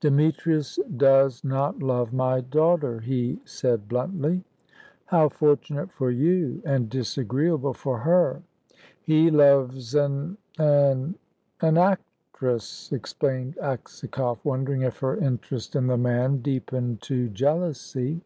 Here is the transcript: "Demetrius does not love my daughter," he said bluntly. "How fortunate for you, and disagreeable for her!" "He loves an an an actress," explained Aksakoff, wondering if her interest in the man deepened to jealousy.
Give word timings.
"Demetrius 0.00 0.78
does 0.94 1.42
not 1.42 1.78
love 1.82 2.12
my 2.12 2.42
daughter," 2.42 3.00
he 3.00 3.40
said 3.46 3.88
bluntly. 3.88 4.44
"How 5.06 5.30
fortunate 5.30 5.90
for 5.90 6.10
you, 6.10 6.60
and 6.66 6.90
disagreeable 6.90 7.72
for 7.72 8.00
her!" 8.00 8.42
"He 9.00 9.30
loves 9.30 9.94
an 9.94 10.36
an 10.58 11.14
an 11.62 11.78
actress," 11.78 12.92
explained 12.92 13.56
Aksakoff, 13.62 14.44
wondering 14.44 14.82
if 14.82 14.98
her 14.98 15.16
interest 15.16 15.74
in 15.74 15.86
the 15.86 15.96
man 15.96 16.42
deepened 16.42 17.00
to 17.04 17.30
jealousy. 17.30 18.20